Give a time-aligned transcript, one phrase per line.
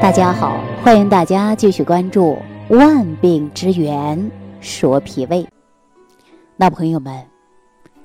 [0.00, 2.38] 大家好，欢迎大家继续关注
[2.76, 4.30] 《万病之源
[4.60, 5.42] 说脾胃》。
[6.54, 7.24] 那朋友们，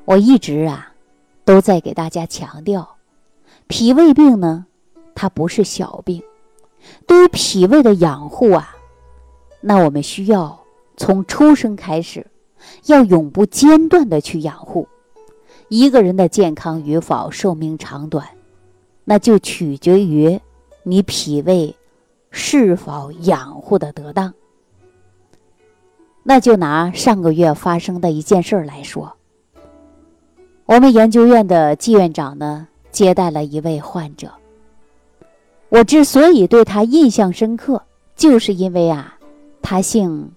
[0.05, 0.93] 我一直啊
[1.43, 2.87] 都在给大家强调，
[3.67, 4.65] 脾胃病呢，
[5.13, 6.23] 它不是小病。
[7.05, 8.73] 对于脾胃的养护啊，
[9.59, 10.59] 那我们需要
[10.97, 12.25] 从出生开始，
[12.85, 14.87] 要永不间断的去养护。
[15.67, 18.25] 一个人的健康与否、寿命长短，
[19.03, 20.39] 那就取决于
[20.83, 21.75] 你脾胃。
[22.31, 24.33] 是否养护的得当？
[26.23, 29.11] 那就拿上个月发生的一件事来说，
[30.65, 34.31] 我们研究院的季院长呢接待了一位患者。
[35.69, 37.81] 我之所以对他印象深刻，
[38.15, 39.17] 就是因为啊，
[39.61, 40.31] 他姓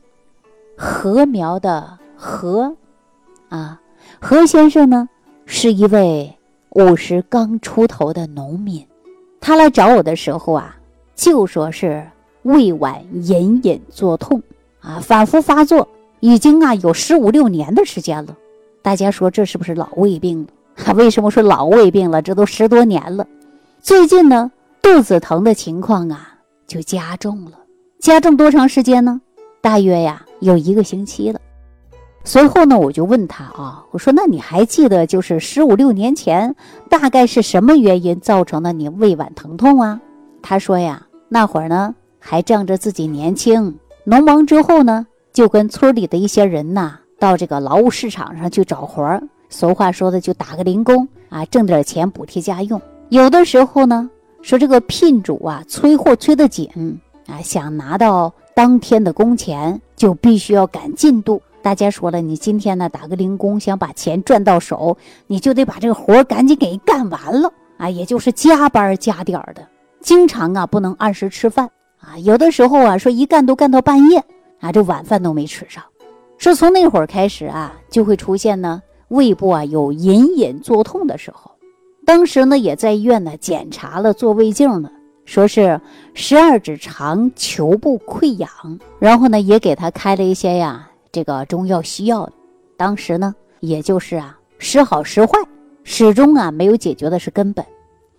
[0.76, 2.74] 何苗的何，
[3.50, 3.80] 啊，
[4.20, 5.08] 何先生呢
[5.44, 6.34] 是一位
[6.70, 8.86] 五十刚出头的农民，
[9.40, 10.76] 他来找我的时候啊。
[11.14, 12.06] 就说是
[12.42, 14.42] 胃脘隐隐作痛
[14.80, 15.88] 啊，反复发作，
[16.20, 18.36] 已经啊有十五六年的时间了。
[18.82, 20.46] 大家说这是不是老胃病
[20.86, 20.92] 了？
[20.94, 22.20] 为什么说老胃病了？
[22.20, 23.26] 这都十多年了。
[23.80, 24.50] 最近呢，
[24.82, 26.34] 肚子疼的情况啊
[26.66, 27.52] 就加重了，
[28.00, 29.20] 加重多长时间呢？
[29.60, 31.40] 大约呀有一个星期了。
[32.24, 36.54] 随后呢，我就问他啊，我说那你还记得就是十五六年前
[36.90, 40.00] 大概是什么原因造成的你胃脘疼痛啊？
[40.46, 49.22] 他说呀，那会儿呢还仗着自己年轻，农忙之后呢，就跟村里的一些人呐，到这个劳务市场上去找活儿。
[49.48, 52.78] 俗话说的，就打个零工啊，挣点钱补贴家用。
[53.08, 54.10] 有的时候呢，
[54.42, 56.68] 说这个聘主啊催货催得紧
[57.26, 61.40] 啊，想拿到当天的工钱，就必须要赶进度。
[61.62, 64.94] 大家说了，你今天呢打个零工，想把钱赚到手，
[65.26, 69.66] 你就得把这个活儿赶紧给干完了啊，也就是加班加点儿的。
[70.04, 71.66] 经常啊不能按时吃饭
[71.98, 74.22] 啊，有的时候啊说一干都干到半夜
[74.60, 75.82] 啊，这晚饭都没吃上。
[76.36, 81.50] 说从那会儿开始啊，就会出现呢胃部啊有隐隐作痛的时候。
[82.04, 84.90] 当时呢也在医院呢检查了做胃镜呢，
[85.24, 85.80] 说是
[86.12, 88.46] 十二指肠球部溃疡，
[88.98, 92.28] 然后呢也给他开了一些呀这个中药西药。
[92.76, 95.38] 当时呢也就是啊时好时坏，
[95.82, 97.64] 始终啊没有解决的是根本。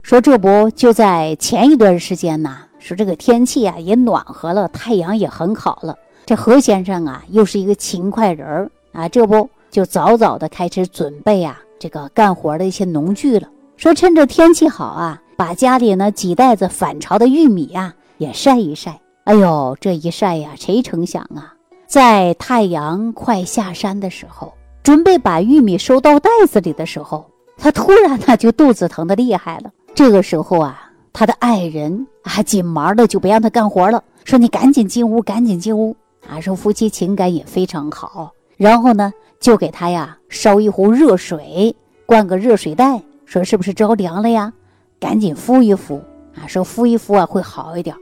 [0.06, 2.60] 说这不就在前一段时间呢？
[2.78, 5.98] 说这个天气啊也暖和了，太阳也很好了。
[6.28, 13.50] 这何先生啊又是一个勤快人儿啊，这不就早早的开始准备啊这个干活的一些农具了。
[13.78, 19.02] 说趁着天气好啊，把家里呢几袋子返潮的玉米呀也晒一晒。
[19.24, 21.56] 哎呦，这一晒呀，谁成想啊，
[21.88, 27.26] 在太阳快下山的时候，准备把玉米收到袋子里的时候，
[27.58, 29.72] 他突然呢就肚子疼的厉害了。
[29.96, 35.96] 这个时候啊，他的爱人啊，紧忙的就不让他干活了，说你赶紧进屋，赶紧进屋
[36.28, 36.42] 啊！
[36.42, 41.74] 说夫妻情感也非常好，然后呢，就给他呀烧一壶热水，
[42.06, 44.52] 灌个热水袋，说是不是着凉了呀？
[45.00, 46.04] 赶紧敷一敷
[46.36, 46.44] 啊！
[46.46, 47.96] 说敷一敷啊会好一点。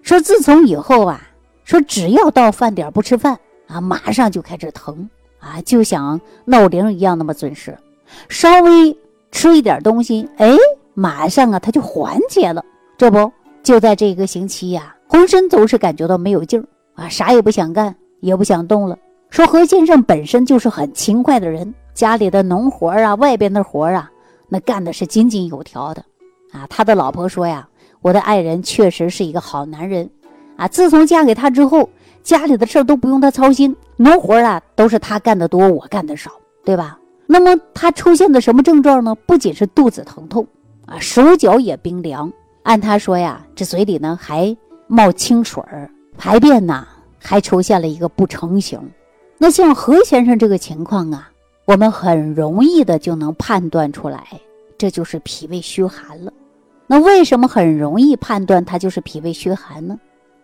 [0.00, 1.20] 说自从以后啊，
[1.64, 3.36] 说只要到饭点不吃饭
[3.66, 5.10] 啊，马上就开始疼
[5.40, 7.76] 啊，就像闹铃一样那么准时，
[8.28, 8.96] 稍微
[9.32, 10.56] 吃一点东西，哎。
[10.94, 12.64] 马上啊，他就缓解了。
[12.96, 13.30] 这不
[13.62, 16.64] 就在这个星期呀，浑身总是感觉到没有劲儿
[16.94, 18.96] 啊，啥也不想干，也不想动了。
[19.30, 24.10] 说何先生本身就是很勤快的人，家里的农活啊，外边的活啊，
[24.48, 26.04] 那干的是井井有条的
[26.52, 26.66] 啊。
[26.68, 27.66] 他的老婆说呀
[28.02, 30.08] ：“我的爱人确实是一个好男人
[30.56, 31.88] 啊，自从嫁给他之后，
[32.22, 36.30] 家里的事儿都不用他操心，农活啊都是他干的多，我干的少，
[36.64, 36.98] 对吧？
[37.26, 39.14] 那么他出现的什么症状呢？
[39.26, 40.46] 不仅是肚子疼痛。”
[40.86, 42.32] 啊，手脚也冰凉。
[42.62, 44.56] 按他说呀，这嘴里呢还
[44.86, 46.86] 冒清水儿，排便呢
[47.18, 48.80] 还出现了一个不成形。
[49.38, 51.30] 那像何先生这个情况啊，
[51.64, 54.24] 我们很容易的就能判断出来，
[54.78, 56.32] 这就是脾胃虚寒了。
[56.86, 59.98] 那为什么很容易判断他就是脾胃虚寒呢？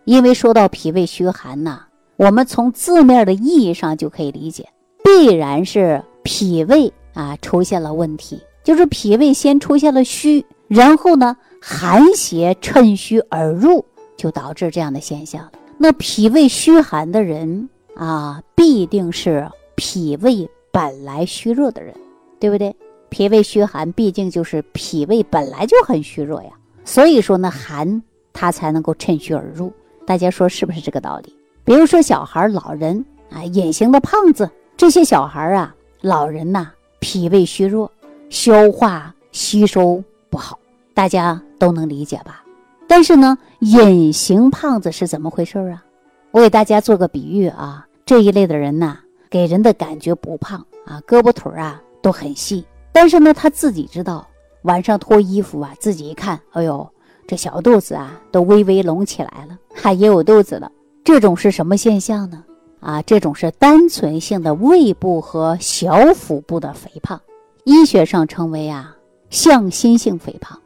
[0.05, 1.81] 因为说到脾胃虚寒呐，
[2.17, 4.67] 我们从字面的意义上就可以理解，
[5.03, 8.41] 必然是脾胃啊出现了问题。
[8.69, 13.83] 就是脾胃先出现了虚，然后呢，寒邪趁虚而入，
[14.15, 15.51] 就导致这样的现象了。
[15.79, 21.95] 那脾胃虚寒的人啊，必定是脾胃本来虚弱的人，
[22.39, 22.75] 对不对？
[23.09, 26.51] 脾胃虚寒，毕竟就是脾胃本来就很虚弱呀。
[26.85, 29.73] 所以说呢，寒它才能够趁虚而入。
[30.05, 31.35] 大家说是不是这个道理？
[31.63, 36.69] 比如说小孩、老人啊，隐形的胖子，这些小孩啊、老人呐，
[36.99, 37.91] 脾胃虚弱。
[38.29, 40.57] 消化吸收不好，
[40.93, 42.43] 大家都能理解吧？
[42.87, 45.83] 但是呢，隐形胖子是怎么回事啊？
[46.31, 48.99] 我给大家做个比喻啊，这一类的人呐，
[49.29, 54.27] 给人的感觉不胖啊，胳膊腿啊都很细，但是呢，他自己知道
[54.63, 56.87] 晚上脱衣服啊，自己一看，哎呦，
[57.27, 60.71] 这小肚子啊都微微隆起来了，还也有肚子了。
[61.03, 62.43] 这种是什么现象呢？
[62.79, 67.19] 啊，这种是单纯性的胃部和小腹部的肥胖，
[67.63, 68.95] 医学上称为啊
[69.29, 70.59] 向心性肥胖。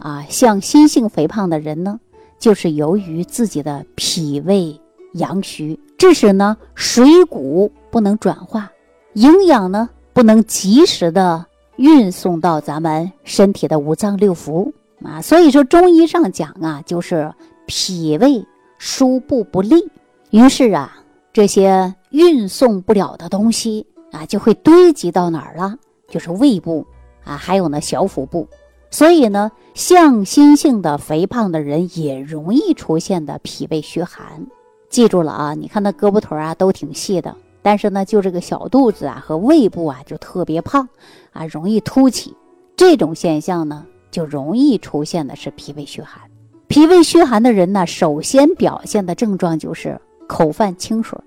[0.00, 1.98] 啊，向心性肥胖的人呢，
[2.38, 4.78] 就是由于自己的脾胃
[5.14, 8.70] 阳虚，致使呢水谷不能转化，
[9.14, 11.46] 营养呢不能及时的
[11.76, 14.70] 运送到咱们身体的五脏六腑
[15.02, 15.22] 啊。
[15.22, 17.32] 所以说中医上讲啊，就是
[17.64, 18.44] 脾胃
[18.76, 19.88] 输布不利，
[20.30, 20.98] 于是啊
[21.32, 25.76] 这些运送不了的东西啊，就会堆积到哪儿了？
[26.08, 26.86] 就是胃部
[27.24, 28.46] 啊，还有呢小腹部。
[28.90, 34.46] 所以呢，向心性的肥胖的人也容易出现的脾胃虚寒。
[34.88, 40.88] 记住了啊，你看那胳膊腿啊都挺细的，但是呢，就这个小肚子啊和胃部啊就特别胖，
[41.32, 42.36] 啊容易凸起。
[42.76, 46.22] 这种现象呢，就容易出现的是脾胃虚寒。
[46.68, 51.18] 脾胃虚寒的人呢，首先表现的症状就是口泛清水，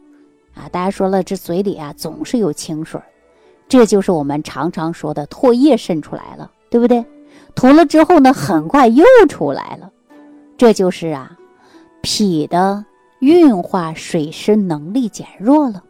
[0.54, 3.02] 啊，大家说了，这嘴里啊总是有清水，
[3.70, 7.06] 这就是我们常常说的唾液渗出来了，对不对？
[7.56, 9.92] 涂了之后呢，很快又出来了，
[10.58, 11.38] 这就是啊，
[12.02, 12.86] 脾的
[13.20, 15.84] 运化水湿能力减弱了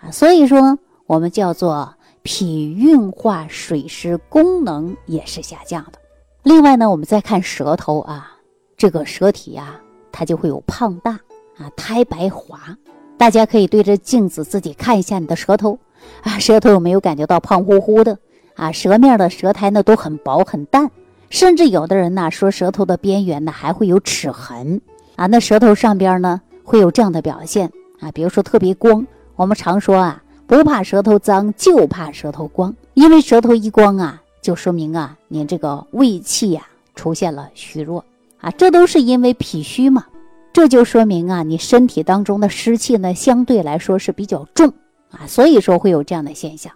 [0.00, 5.98] 啊，所以说我们叫做脾运化水湿功能也是下降的。
[6.42, 8.32] 另外呢，我们再看舌头啊，
[8.76, 9.80] 这个舌体呀，
[10.10, 11.12] 它就会有胖大
[11.56, 12.76] 啊、苔白滑。
[13.16, 15.78] 大家可以对着镜子自己看一下你的舌头
[16.22, 18.18] 啊，舌头有没有感觉到胖乎乎的？
[18.54, 20.90] 啊，舌面的舌苔呢都很薄很淡，
[21.28, 24.80] 甚至有的人呢说舌头的边缘呢还会有齿痕
[25.14, 25.26] 啊。
[25.26, 27.70] 那舌头上边呢会有这样的表现
[28.00, 29.06] 啊，比如说特别光。
[29.36, 32.74] 我们常说啊，不怕舌头脏，就怕舌头光。
[32.94, 38.02] 因为舌头一光啊，就说明啊你这个胃气呀出现了虚弱
[38.40, 40.06] 啊，这都是因为脾虚嘛。
[40.54, 44.72] 这就说明啊你身体当中的湿气呢相对来说是比较重
[45.20, 46.72] 啊，所以说会有这样的现象。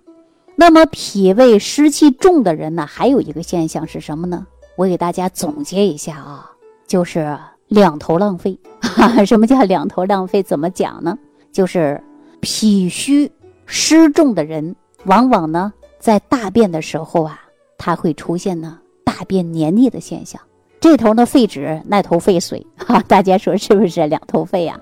[0.56, 4.46] 那么脾胃湿气重的人呢，还有一个现象是什么呢？
[4.76, 6.50] 我给大家总结一下啊，
[6.86, 7.36] 就是
[7.68, 8.58] 两头浪费。
[9.26, 10.42] 什么叫两头浪费？
[10.42, 11.18] 怎么讲呢？
[11.52, 12.02] 就是
[12.40, 13.30] 脾虚
[13.66, 17.40] 湿重的人，往往呢在大便的时候啊，
[17.78, 20.40] 他会出现呢大便黏腻的现象。
[20.80, 24.80] 这头呢肺直，那头肺水，哈， 大家说是不是两头肺啊？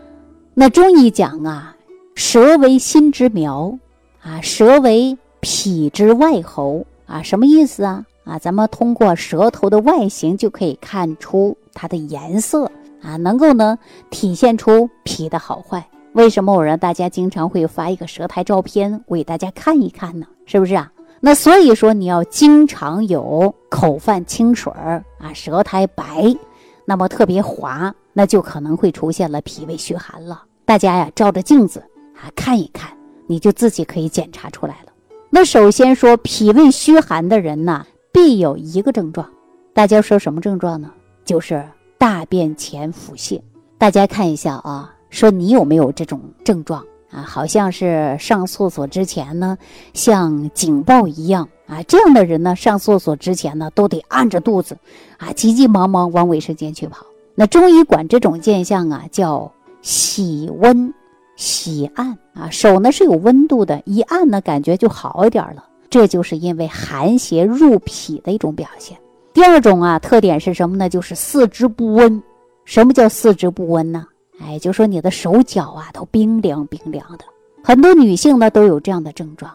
[0.55, 1.76] 那中医讲啊，
[2.19, 3.79] 舌为心之苗
[4.20, 5.17] 啊，舌为。
[5.41, 8.05] 脾之外喉啊，什么意思啊？
[8.25, 12.69] 啊，咱们通过舌头的外形就可以看出它的颜色
[13.00, 13.79] 啊，能够呢
[14.11, 15.88] 体现出脾的好坏。
[16.12, 20.26] 为什么我让大家经常会发一个舌苔照片，我给大家看一看呢？
[20.44, 20.91] 是不是啊？
[21.20, 26.37] 那所以说你要经常有口泛清水儿啊，舌苔白，
[26.85, 30.43] 那么特别滑，那就可能会出现了脾胃虚寒了。
[30.65, 31.81] 大家呀，照着镜子
[32.20, 32.91] 啊看一看，
[33.26, 34.93] 你就自己可以检查出来了。
[35.31, 39.29] 那首先说脾胃虚寒的人呢，必有一个症状，
[39.73, 40.91] 大家说什么症状呢？
[41.25, 41.62] 就是
[41.99, 43.41] 大便前腹泻。
[43.77, 47.22] 大家看一下啊，说你有没有这种症状啊？
[47.22, 49.56] 好像是上厕所之前呢，
[49.93, 51.82] 像警报一样啊。
[51.82, 54.77] 这样的人呢，上厕所之前呢，都得按着肚子，
[55.19, 57.06] 啊，急急忙忙往卫生间去跑。
[57.34, 60.93] 那中医管这种现象啊，叫喜温。
[61.39, 65.65] 喜按啊，手呢是有温度的，一按呢感觉就好一点了。
[65.89, 68.99] 这就是因为寒邪入脾的一种表现。
[69.33, 70.89] 第二种啊特点是什么呢？
[70.89, 72.21] 就是四肢不温。
[72.65, 74.05] 什么叫四肢不温呢？
[74.41, 77.25] 哎，就说你的手脚啊都冰凉冰凉的。
[77.63, 79.51] 很多女性呢都有这样的症状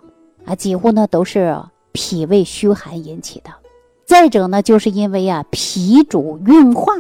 [0.46, 1.54] 啊，几乎呢都是
[1.92, 3.52] 脾胃虚寒引起的。
[4.06, 6.94] 再者呢，就是因为啊脾主运化，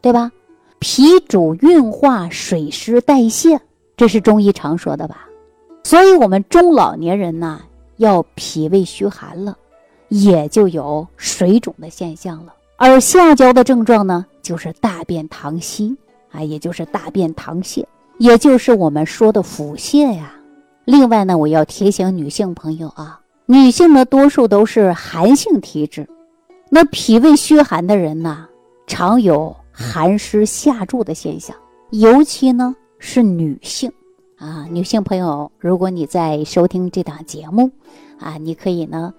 [0.00, 0.32] 对吧？
[0.78, 3.60] 脾主运化水湿代谢。
[3.96, 5.28] 这是中医常说的吧，
[5.84, 7.60] 所以，我们中老年人呢，
[7.98, 9.56] 要脾胃虚寒了，
[10.08, 12.52] 也就有水肿的现象了。
[12.76, 15.96] 而下焦的症状呢，就是大便溏稀
[16.32, 17.84] 啊，也就是大便溏泻，
[18.18, 20.34] 也就是我们说的腹泻呀。
[20.84, 26.08] 另外呢，我要提醒女性朋友啊，女性呢多数都是寒性体质，
[26.68, 28.48] 那脾胃虚寒的人呢，
[28.88, 31.54] 常有寒湿下注的现象，
[31.90, 32.74] 尤其呢。
[33.06, 33.92] 是女性，
[34.38, 37.70] 啊，女性朋友，如果你在收听这档节目，
[38.18, 39.12] 啊，你可以呢，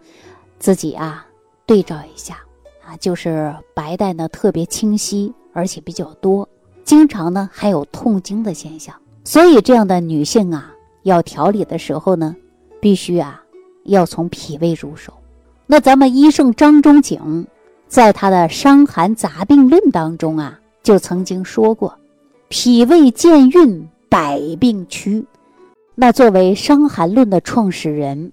[0.58, 1.24] 自己啊
[1.68, 2.40] 对照一下，
[2.84, 6.50] 啊，就是白带呢特别清晰，而且比较多，
[6.84, 8.94] 经常呢还有痛经的现象。
[9.24, 10.74] 所以这样的女性啊，
[11.04, 12.36] 要调理的时候呢，
[12.82, 13.40] 必须啊
[13.84, 15.14] 要从脾胃入手。
[15.68, 17.46] 那咱们医圣张仲景
[17.88, 21.96] 在他的《伤寒杂病论》当中啊，就曾经说过
[22.58, 25.26] ：“脾胃健运，百病驱。”
[25.94, 28.32] 那作为《伤寒论》的创始人，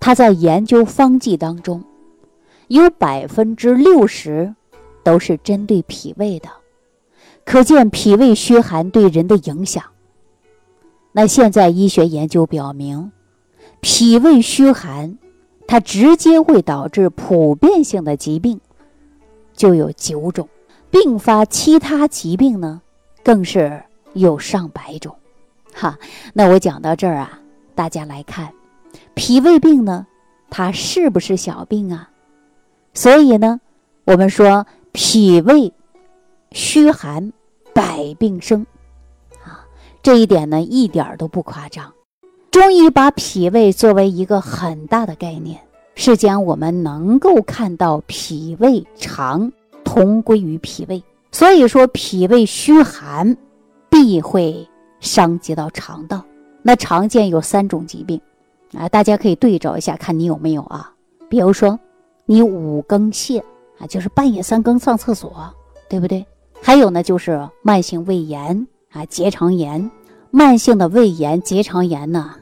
[0.00, 1.84] 他在研究方剂当中，
[2.68, 4.54] 有百分之六十
[5.02, 6.48] 都是针对脾胃的，
[7.44, 9.84] 可见脾胃虚寒对人的影响。
[11.12, 13.12] 那现在医学研究表明，
[13.82, 15.18] 脾胃虚寒，
[15.66, 18.58] 它直接会导致普遍性的疾病
[19.52, 20.48] 就有九种，
[20.90, 22.80] 并发其他疾病呢，
[23.24, 25.16] 更是有上百种。
[25.72, 25.98] 哈，
[26.32, 27.40] 那我讲到这儿啊，
[27.74, 28.52] 大家来看，
[29.14, 30.06] 脾胃病呢，
[30.50, 32.10] 它是不是小病啊？
[32.92, 33.60] 所以呢，
[34.04, 35.72] 我们说脾胃
[36.52, 37.32] 虚寒，
[37.74, 38.64] 百病生，
[39.42, 39.66] 啊，
[40.00, 41.92] 这一点呢一点都不夸张。
[42.52, 45.60] 中医把脾胃作为一个很大的概念，
[45.96, 49.50] 是将我们能够看到脾胃肠
[49.82, 51.02] 同归于脾胃，
[51.34, 53.36] 所以说脾胃虚寒
[53.90, 54.66] 必会。
[55.00, 56.24] 伤及到肠道，
[56.62, 58.18] 那常见有三种疾病，
[58.72, 60.90] 啊，大家可以对照一下，看你有没有啊？
[61.28, 61.78] 比如说，
[62.24, 63.38] 你五更泻
[63.78, 65.52] 啊，就是半夜三更上厕所，
[65.90, 66.24] 对不对？
[66.62, 69.90] 还有呢，就是慢性胃炎啊，结肠炎。
[70.30, 72.34] 慢性的胃炎、结肠炎呢，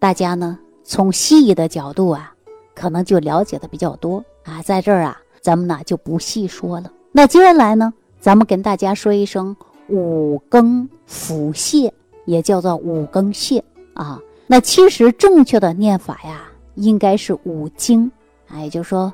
[0.00, 2.34] 大家呢从西医的角度啊，
[2.74, 6.90] 可能就了解的比较多啊，在这儿啊，咱们呢就不细说了。
[7.12, 9.56] 那接下来呢，咱们跟大家说一声
[9.88, 11.90] 五更腹泻。
[12.24, 13.58] 也叫做五更泻
[13.94, 16.42] 啊，那其实正确的念法呀，
[16.74, 18.04] 应该是五经
[18.46, 19.10] 啊，也就是说，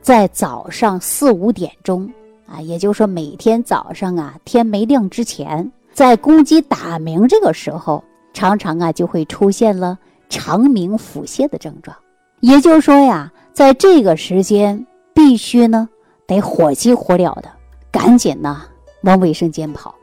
[0.00, 2.10] 在早上四五点钟
[2.46, 9.98] 啊，也就是说每天早上啊，天没亮之前，在公鸡打鸣这个时候，常常啊就会出现了
[10.30, 11.94] 肠鸣腹泻的症状。
[12.40, 15.86] 也就是说呀，在这个时间必须呢
[16.26, 17.50] 得火急火燎的
[17.94, 18.62] 赶紧呢
[19.02, 19.94] 往卫生间跑，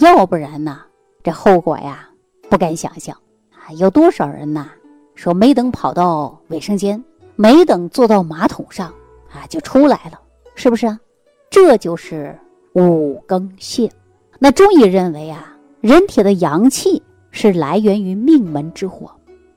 [0.00, 0.82] 要不然呢
[1.22, 2.06] 这后果呀。
[2.50, 3.16] 不敢想象
[3.50, 4.68] 啊，有多少人呐？
[5.14, 7.02] 说没等跑到卫生间，
[7.36, 8.88] 没等坐到马桶上
[9.32, 10.20] 啊，就出来了，
[10.54, 11.00] 是不是啊？
[11.48, 12.38] 这就是
[12.74, 13.90] 五更泻。
[14.38, 19.10] 那中医认为啊，人体的阳气是来源于命门之火，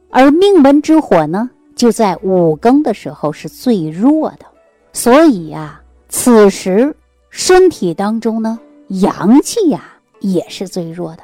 [0.10, 4.46] 而命门之火呢，就在五更的时候是最弱的，
[4.94, 6.96] 所以呀，此时
[7.32, 8.60] 身体当中呢，
[8.90, 9.82] 阳气呀
[10.20, 11.24] 也是最弱的。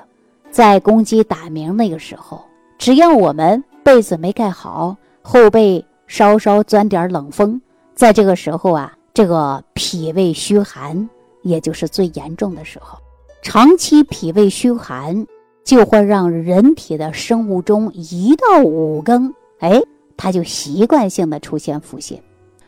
[0.49, 2.41] 在公鸡打鸣那个时候，
[2.77, 7.61] 只要我们被子没盖好，后背稍稍钻点冷风，
[7.93, 11.07] 在这个时候啊，这个脾胃虚寒，
[11.43, 12.97] 也就是最严重的时候。
[13.41, 15.27] 长期脾胃虚寒，
[15.65, 19.81] 就会让人体的生物钟一到五更，哎，
[20.15, 22.17] 它就习惯性的出现腹泻，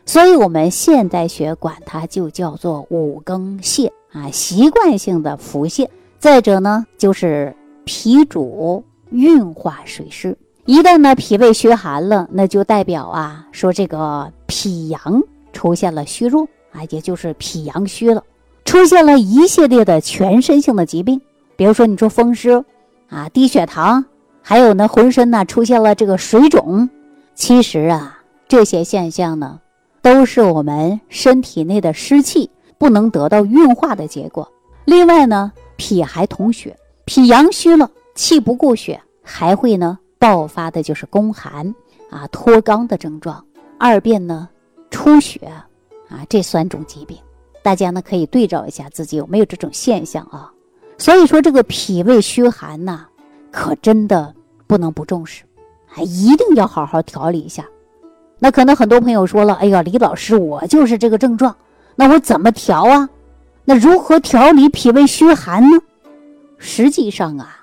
[0.09, 5.87] 所以我们现代学管它就叫做五更泻啊，习惯性的腹泻。
[6.17, 7.55] 再者呢，就是。
[7.85, 15.23] 脾主运化水湿，一旦呢脾胃虚寒了，那就代表啊说这个脾阳
[15.53, 18.23] 出现了虚弱啊，也就是脾阳虚了，
[18.63, 21.19] 出现了一系列的全身性的疾病，
[21.55, 22.63] 比如说你说风湿
[23.09, 24.05] 啊、低血糖，
[24.43, 26.87] 还有呢浑身呢出现了这个水肿，
[27.33, 29.59] 其实啊这些现象呢
[30.01, 34.50] 都是我们身体内的湿气不能得到运化的结果。
[34.86, 36.75] 另外呢脾还统血。
[37.06, 41.74] 脾阳虚了，气不过血，还会呢爆发的就是宫寒
[42.12, 43.44] 啊、脱肛的症状，
[43.79, 44.48] 二便呢
[44.91, 45.39] 出血
[46.08, 47.18] 啊，这三种疾病，
[47.63, 50.51] 大家呢可以对照一下自己有没有这种现象啊。
[51.00, 53.08] 所以说这个脾胃虚寒呐，
[53.51, 54.32] 可真的
[54.68, 55.44] 不能不重视，
[55.88, 57.65] 还一定要好好调理一下。
[58.39, 61.55] 那可能很多朋友说了，哎呀，李老师，我就是这个症状，
[61.96, 63.10] 那我怎么调啊？
[63.65, 65.77] 那如何调理脾胃虚寒呢？
[66.58, 67.60] 实际上啊，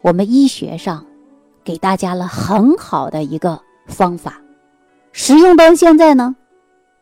[0.00, 1.04] 我们医学上
[1.62, 4.40] 给大家了很好的一个方法，
[5.12, 6.34] 使用到现在呢，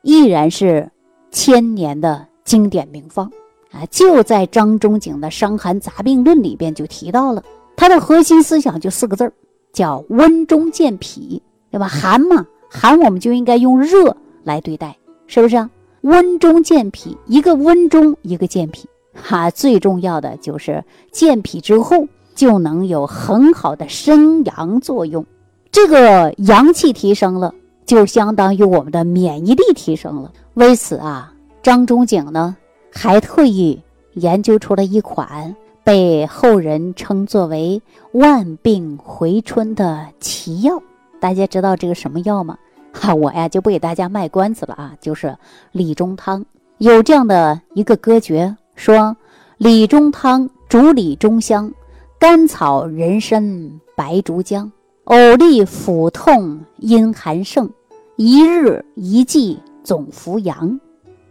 [0.03, 0.91] 依然是
[1.31, 3.31] 千年的经典名方
[3.73, 3.85] 啊！
[3.91, 7.43] 就在张仲景的《伤寒杂病论》里边就提到了，
[7.77, 9.33] 它的核心思想就四个字儿，
[9.73, 11.87] 叫温中健脾，对吧？
[11.87, 14.97] 寒嘛，寒我们就应该用热来对待，
[15.27, 15.71] 是不是啊？
[16.03, 18.89] 温中健脾，一个温中，一个健脾。
[19.15, 25.25] 哈，最重要的就是健脾之后，就能有很好的生阳作用。
[25.73, 27.53] 这个阳气提升了，
[27.87, 30.33] 就相当于我们的免疫力提升了。
[30.55, 31.33] 为此啊，
[31.63, 32.57] 张仲景呢
[32.93, 33.81] 还特意
[34.15, 37.81] 研究出了一款被后人称作为
[38.13, 40.81] “万病回春”的奇药。
[41.27, 42.57] 大家知道这个什么药吗？
[42.93, 45.37] 哈，我呀就不给大家卖关子了啊，就是
[45.73, 46.45] 理中汤。
[46.79, 49.17] 有这样的一个歌诀，说
[49.59, 51.73] ：“理中汤主理中香，
[52.17, 54.71] 甘草人参白术姜，
[55.07, 57.69] 偶利腹痛阴寒盛，
[58.15, 60.79] 一日一剂总扶阳。”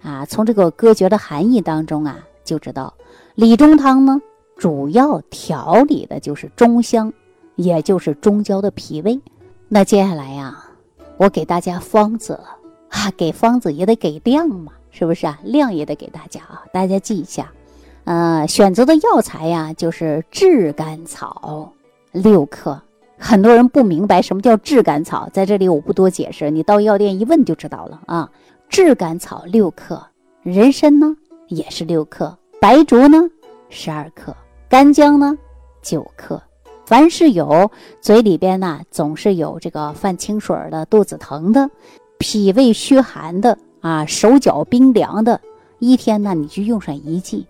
[0.03, 2.93] 啊，从这个歌诀的含义当中啊，就知道
[3.35, 4.21] 理中汤呢，
[4.57, 7.13] 主要调理的就是中香，
[7.55, 9.17] 也就是中焦的脾胃。
[9.67, 10.61] 那接下来呀。
[11.17, 12.57] 我给大家方子了
[12.89, 15.39] 啊，给方子也得给量嘛，是不是啊？
[15.45, 17.49] 量也得给大家啊，大家记一下。
[18.03, 21.71] 呃，选择的药材呀，就是炙甘草
[22.11, 22.81] 六克。
[23.17, 28.29] 很多人不明白什么叫炙甘草，在这里我不多解释，你到药店一问就知道了啊。
[28.67, 30.05] 炙甘草六克，
[30.43, 31.15] 人参呢
[31.47, 33.23] 也是六克，白术呢
[33.69, 34.35] 十二克，
[34.67, 35.37] 干姜呢
[35.81, 36.43] 九克。
[36.85, 41.69] 凡是有嘴里边呢，总是有这个泛清水的、肚子疼的、
[42.19, 45.41] 脾胃虚寒的啊、手脚冰凉的，
[45.79, 47.47] 一天呢你就用上一剂，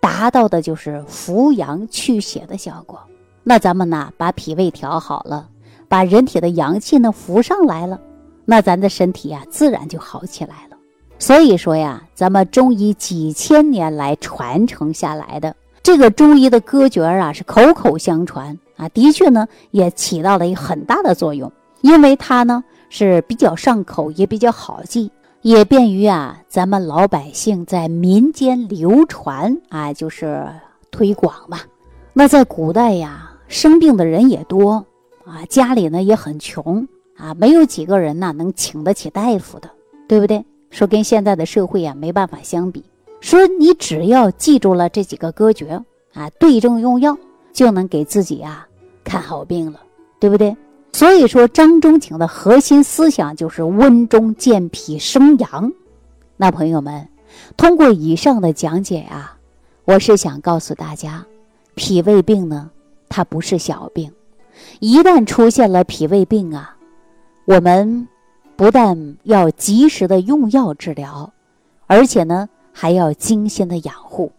[0.00, 3.00] 达到的就是扶阳去血的效果。
[3.42, 5.48] 那咱们呢把脾胃调好了，
[5.88, 7.98] 把人体的阳气呢扶上来了，
[8.44, 10.76] 那咱的身体呀自然就好起来了。
[11.18, 18.58] 所以说呀，咱们中医几千年来传承下来的这个中医的歌诀啊，是口口相传。
[18.76, 30.46] 啊，的确呢，也起到了一很大的作用，因为它呢是比较上口，也比较好记，也便于啊咱们老百姓在民间流传啊，就是
[30.90, 31.60] 推广嘛。
[32.12, 34.84] 那在古代呀，生病的人也多
[35.24, 39.70] 啊，家里呢也很穷啊，没有几个人呢能请得起大夫的，
[40.06, 40.44] 对不对？
[40.68, 42.84] 说跟现在的社会啊没办法相比。
[43.22, 47.16] 说你只要记住了这几个歌诀啊，对症用药。
[47.52, 48.65] 就能给自己啊
[49.06, 49.80] 看好病了，
[50.18, 50.54] 对不对？
[50.92, 55.72] 所以说张仲景的核心思想就是温中健脾生阳。
[56.36, 57.08] 那朋友们，
[57.56, 59.38] 通过以上的讲解啊，
[59.84, 61.24] 我是想告诉大家，
[61.76, 62.68] 脾胃病呢，
[63.08, 64.10] 它不是小病。
[64.80, 66.76] 一旦出现了脾胃病啊，
[67.44, 68.08] 我们
[68.56, 71.32] 不但要及时的用药治疗，
[71.86, 74.32] 而且呢还要精心的养护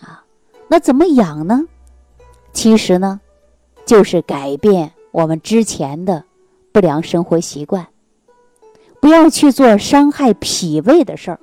[0.00, 0.22] 啊。
[0.68, 1.64] 那怎么养呢？
[2.52, 3.20] 其实呢，
[3.88, 6.22] 就是改变我们之前的
[6.72, 7.88] 不良生活习惯，
[9.00, 11.40] 不要去做伤害脾胃的事儿，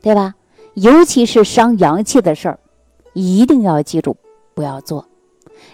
[0.00, 0.34] 对吧？
[0.72, 2.58] 尤其是伤阳气的事儿，
[3.12, 4.16] 一定要记住
[4.54, 5.06] 不要做，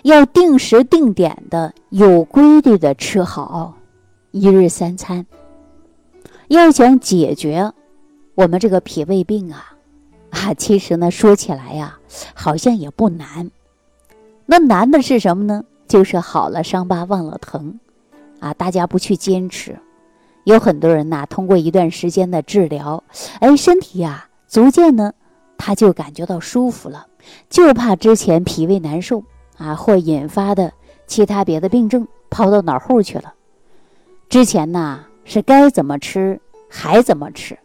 [0.03, 3.73] 要定时定点的、有规律的吃好
[4.33, 5.25] 一日三餐。
[6.49, 7.73] 要想解决
[8.35, 9.73] 我们这个脾胃病啊，
[10.31, 11.97] 啊， 其实呢，说起来呀，
[12.35, 13.49] 好像也不难。
[14.47, 15.63] 那难的是什么呢？
[15.89, 17.81] 就是好了伤疤忘了疼，
[18.41, 19.79] 啊，大家不去坚持，
[20.45, 23.03] 有很多人呐，通过一段时间的治疗，
[23.41, 25.15] 哎，身体呀，逐渐呢，
[25.57, 27.07] 他就感觉到舒服了，
[27.49, 29.25] 就怕之前脾胃难受
[29.57, 30.73] 啊，或引发的
[31.07, 33.33] 其他别的病症抛到脑后去了。
[34.29, 37.59] 之前呢是该怎么吃还怎么吃，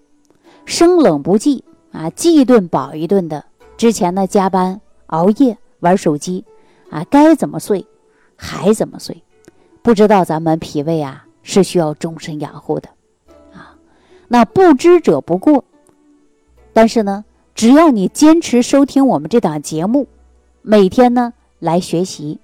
[0.65, 3.43] 生冷不忌啊，饥一顿饱一顿的。
[3.75, 6.45] 之前呢加班熬夜玩手机。
[6.89, 7.83] 啊，该怎么睡，
[8.43, 9.23] 还怎么睡，
[9.81, 12.89] 不知道咱们脾胃啊是需要终身养护的，
[13.53, 13.73] 啊，
[14.27, 15.63] 那不知者不过。
[16.73, 17.23] 但是呢，
[17.55, 20.07] 只要你坚持收听我们这档节目，
[20.61, 22.37] 每天呢来学习，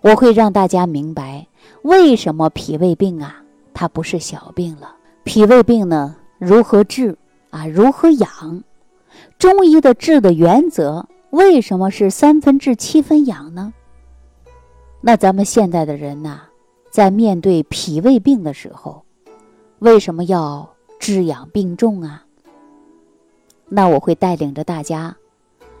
[0.00, 1.46] 我会让大家明白
[1.82, 3.42] 为什么脾胃病啊
[3.74, 4.96] 它不是小病了。
[5.22, 7.18] 脾胃病呢如何治
[7.50, 7.66] 啊？
[7.66, 8.64] 如何养？
[9.38, 13.74] 中医的治的原则为什么是三分治七分养呢？
[15.04, 16.42] 那咱们现在的人呐，
[16.88, 19.04] 在面对脾胃病的时候，
[19.80, 22.24] 为什么要治养病重啊？
[23.68, 25.16] 那我会带领着大家，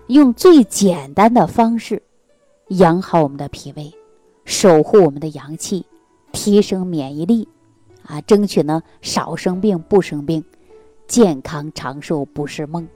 [0.08, 2.02] 用最简单的方式，
[2.70, 3.94] 养好我们的脾胃，
[4.44, 5.86] 守护我们的阳气，
[6.32, 7.46] 提升免疫力，
[8.04, 10.44] 啊，争取呢少生病不生病，
[11.06, 12.88] 健康长寿不是梦。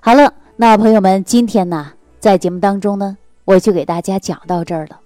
[0.00, 4.98] 好了，那朋友们，今天呢，在节目当中呢，我就给大家讲到这儿了。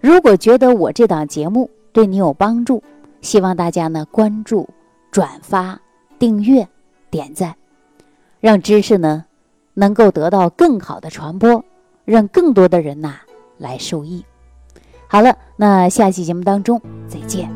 [0.00, 2.82] 如果觉得我这档节目对你有帮助，
[3.20, 4.68] 希望大家呢关注、
[5.10, 5.78] 转发、
[6.18, 6.66] 订阅、
[7.10, 7.54] 点赞，
[8.40, 9.24] 让知识呢
[9.74, 11.64] 能够得到更好的传播，
[12.04, 13.14] 让更多的人呐
[13.58, 14.24] 来受益。
[15.08, 17.48] 好了，那下期节目当中再见。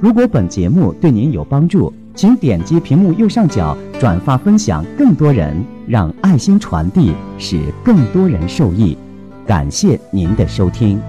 [0.00, 8.98] 如果本节目对您有帮助，请点击屏幕右上角转发分享，更多人让爱心传递，使更多人受益。
[9.46, 11.00] 感谢您的收听。